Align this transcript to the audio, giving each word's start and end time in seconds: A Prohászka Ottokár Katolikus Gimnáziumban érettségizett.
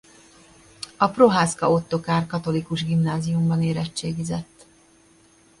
A 0.97 1.09
Prohászka 1.09 1.71
Ottokár 1.71 2.25
Katolikus 2.27 2.85
Gimnáziumban 2.85 3.61
érettségizett. 3.63 4.65